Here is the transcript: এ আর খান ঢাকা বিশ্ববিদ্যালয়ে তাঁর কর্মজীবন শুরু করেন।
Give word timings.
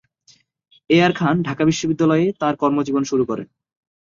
এ 0.89 0.97
আর 1.05 1.11
খান 1.15 1.35
ঢাকা 1.43 1.63
বিশ্ববিদ্যালয়ে 1.65 2.25
তাঁর 2.41 2.53
কর্মজীবন 2.55 3.03
শুরু 3.03 3.23
করেন। 3.25 3.47